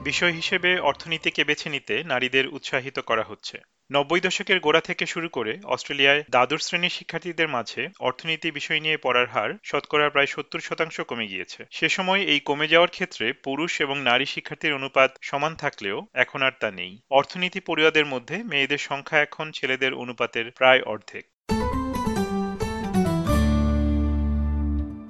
বিষয় 0.00 0.32
হিসেবে 0.32 0.80
অর্থনীতিকে 0.80 1.44
বেছে 1.44 1.70
নিতে 1.70 2.02
নারীদের 2.02 2.48
উৎসাহিত 2.48 2.98
করা 2.98 3.22
হচ্ছে। 3.22 3.58
নব্বই 3.92 4.20
দশকের 4.20 4.60
গোড়া 4.60 4.80
থেকে 4.80 5.06
শুরু 5.06 5.28
করে 5.28 5.58
অস্ট্রেলিয়ায় 5.64 6.24
দ্বাদশ 6.30 6.62
শ্রেণির 6.62 6.90
শিক্ষার্থীদের 6.90 7.48
মাঝে 7.48 7.88
অর্থনীতি 8.00 8.50
বিষয় 8.50 8.80
নিয়ে 8.80 8.96
পড়ার 8.96 9.26
হার 9.26 9.50
শতকরা 9.64 10.10
প্রায় 10.10 10.26
সত্তর 10.26 10.58
শতাংশ 10.58 11.00
কমে 11.00 11.26
গিয়েছে। 11.26 11.64
সে 11.70 11.88
সময় 11.88 12.22
এই 12.22 12.40
কমে 12.40 12.68
যাওয়ার 12.68 12.90
ক্ষেত্রে 12.90 13.32
পুরুষ 13.32 13.80
এবং 13.80 13.98
নারী 13.98 14.24
শিক্ষার্থীর 14.24 14.74
অনুপাত 14.74 15.16
সমান 15.22 15.54
থাকলেও 15.54 16.06
এখন 16.14 16.42
আর 16.42 16.52
তা 16.60 16.70
নেই। 16.70 16.98
অর্থনীতি 17.10 17.60
পড়ুয়াদের 17.60 18.06
মধ্যে 18.06 18.42
মেয়েদের 18.42 18.78
সংখ্যা 18.78 19.20
এখন 19.20 19.52
ছেলেদের 19.52 19.94
অনুপাতের 19.94 20.50
প্রায় 20.50 20.82
অর্ধেক। 20.82 21.26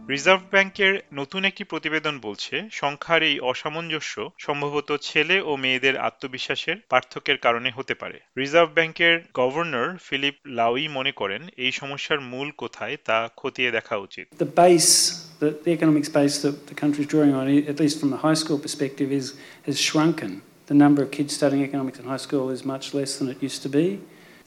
রিজার্ভ 0.09 0.43
ব্যাংকের 0.53 0.95
নতুন 1.21 1.43
একটি 1.45 1.63
প্রতিবেদন 1.73 2.15
বলছে 2.27 2.55
সংখ্যার 2.81 3.23
এই 3.31 3.37
অসামঞ্জস্য 3.51 4.15
সম্ভবত 4.47 4.91
ছেলে 5.09 5.37
ও 5.41 5.53
মেয়েদের 5.63 5.95
আত্মবিশ্বাসের 6.09 6.77
পার্থক্যের 6.93 7.39
কারণে 7.47 7.71
হতে 7.79 7.95
পারে 7.95 8.19
রিজার্ভ 8.43 8.71
ব্যাংকের 8.79 9.15
গভর্নর 9.41 9.89
ফিলিপ 10.07 10.37
লাউই 10.59 10.87
মনে 10.99 11.13
করেন 11.21 11.43
এই 11.65 11.73
সমস্যার 11.81 12.19
মূল 12.33 12.49
কোথায় 12.63 12.97
তা 13.09 13.19
খতিয়ে 13.41 13.71
দেখা 13.77 13.97
উচিত 14.07 14.27
The 14.45 14.53
base, 14.63 14.93
the, 15.43 15.51
the 15.65 15.73
economics 15.79 16.11
base 16.19 16.37
that 16.45 16.57
the 16.71 16.77
country 16.83 17.01
is 17.05 17.09
drawing 17.13 17.33
on, 17.39 17.45
at 17.73 17.77
least 17.83 17.97
from 18.01 18.11
the 18.15 18.21
high 18.27 18.39
school 18.43 18.59
perspective, 18.67 19.09
is 19.21 19.27
has 19.67 19.77
shrunken. 19.89 20.33
The 20.71 20.79
number 20.85 21.01
of 21.05 21.09
kids 21.17 21.31
studying 21.39 21.63
economics 21.71 21.99
in 22.01 22.05
high 22.13 22.25
school 22.27 22.47
is 22.57 22.61
much 22.75 22.87
less 22.99 23.11
than 23.19 23.27
it 23.35 23.39
used 23.49 23.61
to 23.67 23.71
be. 23.79 23.87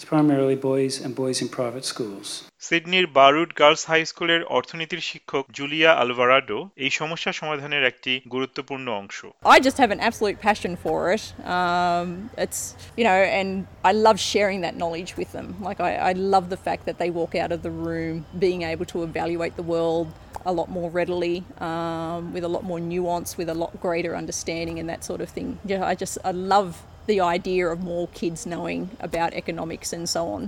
It's 0.00 0.04
primarily 0.04 0.56
boys 0.56 0.94
and 1.02 1.14
boys 1.22 1.40
in 1.42 1.48
private 1.48 1.86
schools. 1.92 2.28
সিডনির 2.68 3.06
Burwood 3.18 3.50
girls 3.60 3.82
high 3.90 4.00
স্কুলের 4.12 4.42
অর্থনীতির 4.58 5.02
শিক্ষক 5.10 5.44
Julia 5.58 5.90
Alvarado 6.02 6.58
এই 6.84 6.90
সমস্যা 7.00 7.30
সমাধানের 7.40 7.84
একটি 7.90 8.12
গুরুত্বপূর্ণ 8.34 8.86
অংশ 9.00 9.18
I 9.54 9.58
just 9.66 9.78
have 9.82 9.92
an 9.96 10.02
absolute 10.08 10.38
passion 10.48 10.72
for 10.84 10.98
it. 11.14 11.24
Um, 11.56 12.06
it's, 12.44 12.60
you 12.98 13.04
know, 13.08 13.18
and 13.38 13.50
I 13.90 13.92
love 14.06 14.18
sharing 14.32 14.58
that 14.66 14.74
knowledge 14.80 15.12
with 15.20 15.30
them. 15.36 15.48
Like, 15.68 15.78
I, 15.88 15.92
I 16.10 16.12
love 16.34 16.46
the 16.54 16.60
fact 16.66 16.82
that 16.88 16.96
they 17.02 17.10
walk 17.20 17.32
out 17.42 17.50
of 17.56 17.60
the 17.66 17.74
room 17.86 18.14
being 18.46 18.60
able 18.72 18.86
to 18.94 18.98
evaluate 19.08 19.54
the 19.60 19.66
world 19.74 20.06
a 20.50 20.52
lot 20.58 20.68
more 20.78 20.88
readily, 21.00 21.36
um, 21.68 22.20
with 22.34 22.44
a 22.50 22.52
lot 22.56 22.64
more 22.70 22.80
nuance, 22.92 23.30
with 23.40 23.48
a 23.56 23.58
lot 23.62 23.72
greater 23.86 24.12
understanding, 24.22 24.76
and 24.80 24.86
that 24.92 25.02
sort 25.10 25.20
of 25.24 25.28
thing. 25.36 25.48
Yeah, 25.70 25.92
I 25.92 25.94
just, 26.02 26.14
I 26.30 26.32
love 26.54 26.70
the 27.06 27.20
idea 27.20 27.64
of 27.68 27.82
more 27.82 28.08
kids 28.08 28.46
knowing 28.46 28.90
about 29.00 29.32
economics 29.34 29.92
and 29.92 30.08
so 30.08 30.22
on. 30.36 30.42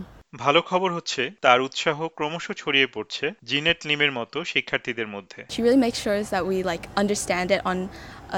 ভালো 0.44 0.60
খবর 0.70 0.90
হচ্ছে 0.96 1.22
তার 1.44 1.58
উৎসাহ 1.66 1.98
ক্রমশ 2.16 2.46
ছড়িয়ে 2.60 2.88
পড়ছে 2.94 3.26
জিনেট 3.50 3.80
লিমের 3.88 4.12
মতো 4.18 4.38
শিক্ষার্থীদের 4.52 5.08
মধ্যে 5.14 5.40
She 5.54 5.62
really 5.66 5.82
makes 5.86 5.98
sure 6.04 6.20
that 6.34 6.44
we 6.50 6.56
like 6.72 6.84
understand 7.02 7.48
it 7.56 7.60
on 7.70 7.78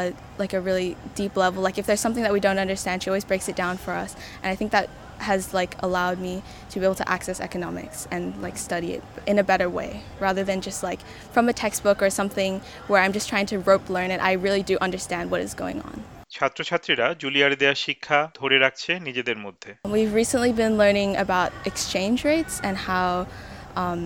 a 0.00 0.02
like 0.42 0.54
a 0.58 0.60
really 0.68 0.90
deep 1.20 1.34
level. 1.44 1.60
Like 1.68 1.78
if 1.80 1.86
there's 1.88 2.04
something 2.06 2.24
that 2.26 2.34
we 2.36 2.42
don't 2.46 2.60
understand, 2.66 2.96
she 3.02 3.08
always 3.12 3.28
breaks 3.30 3.48
it 3.52 3.56
down 3.64 3.74
for 3.84 3.92
us. 4.04 4.10
And 4.42 4.48
I 4.54 4.56
think 4.60 4.70
that 4.76 4.86
has 5.30 5.42
like 5.60 5.72
allowed 5.86 6.18
me 6.26 6.34
to 6.70 6.74
be 6.80 6.84
able 6.88 7.00
to 7.02 7.08
access 7.16 7.38
economics 7.48 7.98
and 8.14 8.22
like 8.46 8.56
study 8.68 8.90
it 8.96 9.02
in 9.26 9.36
a 9.38 9.44
better 9.52 9.68
way 9.78 9.90
rather 10.26 10.42
than 10.50 10.58
just 10.68 10.80
like 10.82 11.00
from 11.34 11.44
a 11.48 11.54
textbook 11.64 11.98
or 12.02 12.10
something 12.20 12.52
where 12.88 13.00
I'm 13.02 13.14
just 13.18 13.28
trying 13.32 13.46
to 13.52 13.56
rope 13.58 13.86
learn 13.96 14.10
it. 14.10 14.20
I 14.30 14.32
really 14.46 14.62
do 14.62 14.78
understand 14.80 15.24
what 15.30 15.40
is 15.40 15.54
going 15.54 15.80
on. 15.82 15.96
ছাত্রছাত্রীরা 16.37 17.07
জুলিয়ার 17.21 17.51
দেয়া 17.61 17.75
শিক্ষা 17.85 18.19
ধরে 18.39 18.57
রাখছে 18.59 18.91
নিজেদের 19.07 19.37
মধ্যে 19.45 19.69
We've 19.95 20.15
recently 20.23 20.53
been 20.61 20.75
learning 20.83 21.11
about 21.25 21.49
exchange 21.71 22.19
rates 22.31 22.55
and 22.67 22.75
how 22.89 23.09
um, 23.81 24.01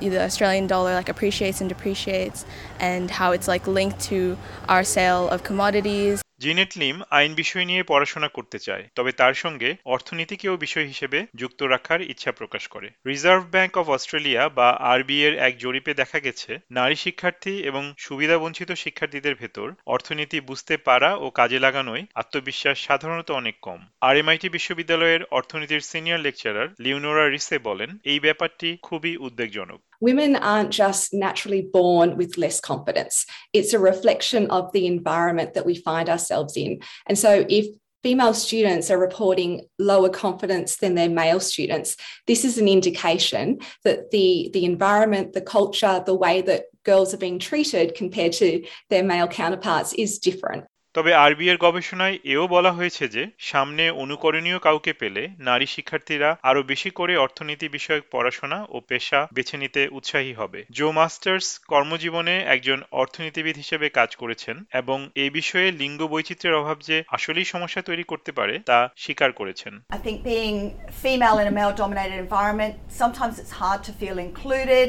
the 0.00 0.22
Australian 0.22 0.66
dollar 0.66 0.94
like 0.94 1.08
appreciates 1.08 1.60
and 1.60 1.68
depreciates, 1.68 2.44
and 2.80 3.10
how 3.10 3.32
it's 3.32 3.48
like 3.48 3.66
linked 3.66 4.00
to 4.00 4.36
our 4.68 4.84
sale 4.84 5.28
of 5.28 5.42
commodities. 5.42 6.25
Jeanette 6.40 6.78
Lim 6.78 6.96
আইন 7.10 7.34
বিষয় 7.34 7.64
নিয়ে 7.64 7.82
পড়াশোনা 7.82 8.28
করতে 8.28 8.58
চায়, 8.58 8.84
তবে 8.94 9.12
তার 9.12 9.34
সঙ্গে 9.34 9.74
অর্থনীতিকেও 9.84 10.56
বিষয় 10.56 10.86
হিসেবে 10.86 11.18
যুক্ত 11.34 11.62
রাখার 11.62 12.00
ইচ্ছা 12.02 12.32
প্রকাশ 12.32 12.68
করে। 12.68 12.88
রিজার্ভ 13.06 13.44
ব্যাংক 13.50 13.78
অব 13.78 13.90
অস্ট্রেলিয়া 13.90 14.48
বা 14.48 14.68
আরবি 14.70 15.16
এর 15.24 15.34
এক 15.38 15.58
জরিপে 15.58 15.94
দেখা 15.94 16.18
গেছে, 16.20 16.58
নারী 16.70 16.94
শিক্ষার্থী 16.94 17.54
এবং 17.60 17.82
সুবিধাবঞ্চিত 17.98 18.70
শিক্ষার্থীদের 18.72 19.34
ভেতর 19.34 19.68
অর্থনীতি 19.86 20.40
বুঝতে 20.40 20.76
পারা 20.76 21.10
ও 21.14 21.30
কাজে 21.30 21.58
লাগানোয় 21.58 22.02
আত্মবিশ্বাস 22.14 22.76
সাধারণত 22.78 23.28
অনেক 23.30 23.56
কম। 23.62 23.80
আর 24.00 24.14
এমআইটি 24.16 24.48
বিশ্ববিদ্যালয়ের 24.48 25.22
অর্থনীতির 25.30 25.80
সিনিয়র 25.80 26.20
লেকচারার 26.20 26.68
লিওনোরা 26.80 27.28
রিসে 27.28 27.58
বলেন, 27.58 27.90
এই 28.04 28.20
ব্যাপারটি 28.20 28.68
খুবই 28.82 29.16
উদ্বেগজনক। 29.16 29.80
Women 30.00 30.36
aren't 30.36 30.70
just 30.70 31.14
naturally 31.14 31.62
born 31.62 32.16
with 32.16 32.38
less 32.38 32.60
confidence. 32.60 33.26
It's 33.52 33.72
a 33.72 33.78
reflection 33.78 34.50
of 34.50 34.72
the 34.72 34.86
environment 34.86 35.54
that 35.54 35.66
we 35.66 35.76
find 35.76 36.08
ourselves 36.08 36.56
in. 36.56 36.80
And 37.06 37.18
so 37.18 37.46
if 37.48 37.66
female 38.02 38.34
students 38.34 38.88
are 38.88 38.98
reporting 38.98 39.66
lower 39.80 40.08
confidence 40.08 40.76
than 40.76 40.94
their 40.94 41.08
male 41.08 41.40
students, 41.40 41.96
this 42.28 42.44
is 42.44 42.56
an 42.56 42.68
indication 42.68 43.58
that 43.82 44.12
the, 44.12 44.48
the 44.52 44.64
environment, 44.64 45.32
the 45.32 45.40
culture, 45.40 46.00
the 46.06 46.14
way 46.14 46.40
that 46.42 46.66
girls 46.84 47.12
are 47.12 47.18
being 47.18 47.40
treated 47.40 47.96
compared 47.96 48.32
to 48.32 48.64
their 48.90 49.02
male 49.02 49.26
counterparts 49.26 49.92
is 49.94 50.20
different. 50.20 50.65
তবে 50.96 51.12
আরবি 51.16 51.46
এর 51.48 51.58
গবেষণায় 51.66 52.16
এও 52.34 52.44
বলা 52.46 52.72
হয়েছে 52.72 53.04
যে 53.08 53.22
সামনে 53.50 53.84
অনুকরণীয় 54.02 54.58
কাউকে 54.58 54.92
পেলে 54.92 55.22
নারী 55.40 55.66
শিক্ষার্থীরা 55.66 56.30
আরও 56.42 56.60
বেশি 56.62 56.90
করে 56.90 57.14
অর্থনীতি 57.16 57.66
বিষয়ক 57.68 58.04
পড়াশোনা 58.10 58.58
ও 58.68 58.76
পেশা 58.88 59.20
বেছে 59.34 59.56
নিতে 59.58 59.82
উৎসাহী 59.98 60.32
হবে 60.32 60.60
জো 60.70 60.88
মাস্টার্স 60.92 61.46
কর্মজীবনে 61.68 62.34
একজন 62.54 62.78
অর্থনীতিবিদ 63.02 63.56
হিসেবে 63.56 63.86
কাজ 63.98 64.10
করেছেন 64.16 64.56
এবং 64.72 64.98
এই 65.14 65.30
বিষয়ে 65.30 65.68
লিঙ্গ 65.72 66.00
বৈচিত্র্যের 66.12 66.58
অভাব 66.60 66.76
যে 66.88 66.96
আসলেই 67.08 67.46
সমস্যা 67.54 67.80
তৈরি 67.82 68.04
করতে 68.04 68.30
পারে 68.38 68.54
তা 68.70 68.78
স্বীকার 69.04 69.30
করেছেন 69.32 69.72
I 69.96 70.00
think 70.06 70.16
being 70.24 70.56
female 71.04 71.36
in 71.42 71.46
a 71.52 71.54
male 71.60 71.74
dominated 71.82 72.18
environment, 72.26 72.72
sometimes 73.02 73.34
it's 73.42 73.54
hard 73.62 73.80
to 73.88 73.92
feel 74.00 74.16
included. 74.28 74.86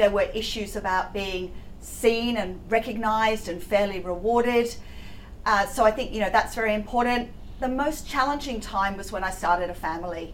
There 0.00 0.12
were 0.16 0.28
issues 0.42 0.72
about 0.82 1.04
being 1.22 1.44
seen 2.00 2.32
and 2.42 2.50
recognised 2.70 3.46
and 3.50 3.58
fairly 3.64 4.00
rewarded. 4.12 4.68
Uh, 5.45 5.65
so 5.65 5.79
I 5.89 5.91
think, 5.91 6.07
you 6.13 6.21
know, 6.23 6.31
that's 6.37 6.55
very 6.61 6.73
important. 6.73 7.21
The 7.59 7.73
most 7.83 7.99
challenging 8.13 8.59
time 8.59 8.93
was 8.97 9.07
when 9.11 9.23
I 9.23 9.31
started 9.31 9.69
a 9.69 9.79
family, 9.87 10.27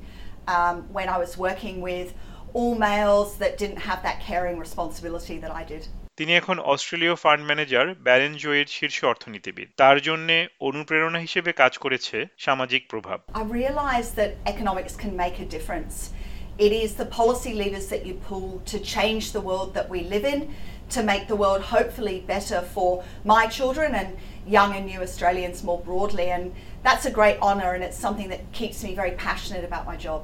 um, 0.48 0.76
when 0.98 1.08
I 1.16 1.18
was 1.18 1.32
working 1.38 1.82
with 1.82 2.14
all 2.54 2.76
males 2.76 3.38
that 3.38 3.58
didn't 3.58 3.82
have 3.90 4.00
that 4.04 4.18
caring 4.22 4.58
responsibility 4.66 5.38
that 5.44 5.52
I 5.52 5.64
did. 5.74 5.84
তিনি 6.20 6.32
এখন 6.42 6.58
অস্ট্রেলীয় 6.74 7.16
fund 7.24 7.44
manager 7.50 7.86
barren 8.08 8.34
জোয়ের 8.42 8.68
শীর্ষ 8.78 8.98
অর্থনীতিবিদ 9.12 9.68
তার 9.82 9.98
জন্য 10.08 10.30
অনুপ্রেরণা 10.68 11.20
হিসেবে 11.26 11.52
কাজ 11.62 11.74
করেছে 11.84 12.18
সামাজিক 12.46 12.82
প্রভাব 12.92 13.18
I 13.42 13.44
realised 13.62 14.14
that 14.20 14.32
economics 14.54 14.96
can 15.04 15.14
make 15.24 15.36
a 15.46 15.48
difference. 15.56 15.96
It 16.66 16.72
is 16.84 16.90
the 17.02 17.10
policy 17.20 17.54
levers 17.62 17.88
that 17.94 18.02
you 18.08 18.16
pull 18.30 18.48
to 18.72 18.78
change 18.96 19.24
the 19.38 19.44
world 19.50 19.70
that 19.78 19.88
we 19.94 20.00
live 20.14 20.26
in, 20.34 20.40
to 20.96 21.04
make 21.04 21.24
the 21.28 21.36
world 21.36 21.62
hopefully 21.76 22.24
better 22.28 22.62
for 22.62 23.04
my 23.24 23.44
children 23.48 23.90
and 23.96 24.10
young 24.48 24.76
and 24.76 24.86
new 24.86 25.02
Australians 25.02 25.64
more 25.64 25.80
broadly. 25.80 26.28
And 26.36 26.54
that's 26.84 27.06
a 27.06 27.12
great 27.12 27.38
honour, 27.42 27.74
and 27.76 27.84
it's 27.84 27.98
something 27.98 28.30
that 28.30 28.42
keeps 28.52 28.84
me 28.84 28.92
very 28.96 29.12
passionate 29.12 29.64
about 29.64 29.86
my 29.86 29.98
job. 30.08 30.22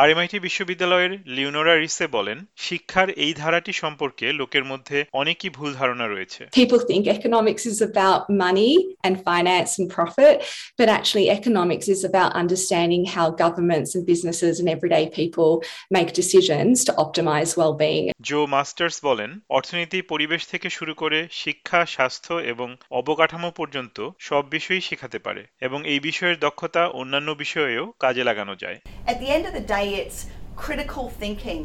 R 0.00 0.06
MIT 0.12 0.38
বিশ্ববিদ্যালয়ের 0.46 1.12
Leonora 1.36 1.74
রিসে 1.82 2.06
বলেন 2.16 2.38
শিক্ষার 2.66 3.08
এই 3.24 3.32
ধারাটি 3.42 3.72
সম্পর্কে 3.82 4.26
লোকের 4.40 4.64
মধ্যে 4.70 4.98
অনেকই 5.20 5.50
ভুল 5.56 5.70
ধারণা 5.80 6.06
রয়েছে 6.14 6.42
People 6.60 6.80
think 6.90 7.02
economics 7.18 7.64
is 7.72 7.78
about 7.90 8.20
money 8.46 8.72
and 9.06 9.14
finance 9.30 9.70
and 9.78 9.86
profit, 9.98 10.34
but 10.80 10.88
actually, 10.98 11.26
economics 11.38 11.86
is 11.94 12.00
about 12.10 12.30
understanding 12.42 13.02
how 13.14 13.26
governments 13.44 13.90
and 13.96 14.02
businesses 14.12 14.54
and 14.60 14.68
everyday 14.76 15.04
people 15.20 15.50
make 15.96 16.08
decisions 16.22 16.74
to 16.86 16.92
optimize 17.04 17.50
well-being. 17.60 18.04
Joe 18.29 18.39
Masters 18.55 18.97
বলেন 19.07 19.31
অর্থনীতি 19.57 19.99
পরিবেশ 20.11 20.41
থেকে 20.51 20.67
শুরু 20.77 20.93
করে 21.01 21.19
শিক্ষা 21.43 21.81
স্বাস্থ্য 21.95 22.33
এবং 22.53 22.69
অবকাঠামো 22.99 23.49
পর্যন্ত 23.59 23.97
সব 24.19 24.43
বিষয়ই 24.55 24.83
শেখাতে 24.89 25.19
পারে 25.25 25.43
এবং 25.67 25.79
এই 25.93 25.99
বিষয়ের 26.07 26.37
দক্ষতা 26.45 26.83
অন্যান্য 27.01 27.29
বিষয়েও 27.43 27.85
কাজে 28.03 28.23
লাগানো 28.29 28.53
যায় 28.63 28.77
At 29.11 29.17
the 29.21 29.29
end 29.35 29.43
of 29.49 29.53
the 29.59 29.65
day, 29.77 29.87
it's 30.01 30.19
critical 30.63 31.05
thinking, 31.21 31.61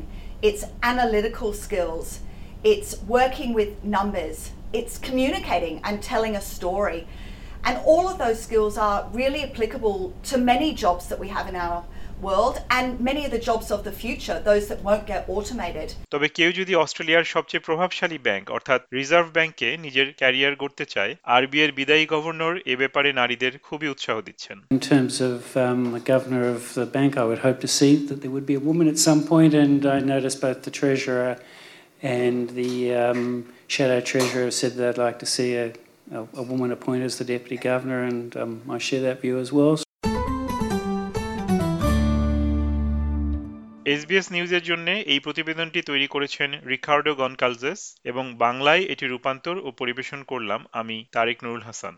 it's 0.48 0.62
analytical 0.92 1.50
skills, 1.64 2.06
it's 2.72 2.90
working 3.16 3.50
with 3.58 3.70
numbers, 3.96 4.38
it's 4.78 4.94
communicating 5.08 5.76
and 5.86 5.94
telling 6.12 6.34
a 6.36 6.44
story. 6.56 7.00
And 7.66 7.74
all 7.90 8.04
of 8.12 8.16
those 8.18 8.38
skills 8.46 8.74
are 8.86 8.98
really 9.20 9.42
applicable 9.48 9.98
to 10.30 10.34
many 10.52 10.68
jobs 10.74 11.04
that 11.10 11.18
we 11.24 11.28
have 11.36 11.46
in 11.52 11.56
our 11.66 11.78
world 12.21 12.61
and 12.69 12.99
many 12.99 13.25
of 13.25 13.31
the 13.31 13.39
jobs 13.39 13.71
of 13.71 13.83
the 13.83 13.91
future, 13.91 14.39
those 14.39 14.67
that 14.69 14.79
won't 14.83 15.05
get 15.05 15.21
automated. 15.35 15.87
তবে 16.13 16.27
কেউ 16.37 16.49
যদি 16.59 16.73
অস্ট্রেলিয়ার 16.83 17.25
সবচেয়ে 17.33 17.65
প্রভাবশালী 17.67 18.19
bank 18.27 18.45
অর্থাৎ 18.57 18.81
reserve 18.99 19.27
ব্যাংকে 19.37 19.69
নিজের 19.85 20.07
career 20.19 20.53
গড়তে 20.61 20.85
চায় 20.93 21.13
আরবিআই 21.35 21.65
এর 21.67 21.71
বিদায়ী 21.79 22.05
গভর্নর 22.13 22.53
এ 22.71 22.75
ব্যাপারে 22.81 23.09
নারীদের 23.21 23.53
খুবই 23.67 23.87
উৎসাহ 23.93 24.15
দিচ্ছেন 24.27 24.57
In 24.77 24.81
terms 24.93 25.15
of 25.29 25.39
um, 25.65 25.79
the 25.97 26.05
governor 26.13 26.43
of 26.55 26.61
the 26.79 26.87
bank, 26.97 27.11
I 27.21 27.25
would 27.29 27.41
hope 27.47 27.59
to 27.65 27.69
see 27.77 27.91
that 28.07 28.17
there 28.21 28.33
would 28.35 28.47
be 28.53 28.57
a 28.61 28.65
woman 28.69 28.85
at 28.93 28.99
some 29.07 29.21
point, 29.33 29.53
and 29.63 29.79
I 29.95 29.97
noticed 30.13 30.39
both 30.47 30.59
the 30.67 30.75
treasurer 30.81 31.31
and 32.21 32.43
the 32.61 32.73
um, 33.05 33.21
shadow 33.75 33.99
treasurer 34.11 34.43
have 34.47 34.57
said 34.61 34.71
they'd 34.73 35.03
like 35.07 35.17
to 35.25 35.29
see 35.35 35.49
a, 35.65 35.67
a, 36.11 36.21
a 36.41 36.43
woman 36.51 36.69
appointed 36.77 37.05
as 37.05 37.15
the 37.21 37.27
Deputy 37.35 37.57
Governor, 37.71 37.99
and 38.11 38.27
um, 38.41 38.53
I 38.75 38.77
share 38.77 39.03
that 39.07 39.17
view 39.21 39.37
as 39.45 39.49
well. 39.51 39.73
SBS 43.92 44.26
নিউজের 44.32 44.62
জন্য 44.62 44.88
এই 45.12 45.20
প্রতিবেদনটি 45.20 45.80
তৈরি 45.82 46.06
করেছেন 46.06 46.50
Ricardo 46.70 47.12
গনকালজেস 47.14 47.80
এবং 48.04 48.24
বাংলায় 48.36 48.82
এটি 48.92 49.04
রূপান্তর 49.06 49.56
ও 49.58 49.68
পরিবেশন 49.80 50.20
করলাম 50.22 50.60
আমি 50.72 50.96
তারেক 51.12 51.38
নুরুল 51.44 51.62
হাসান। 51.62 51.94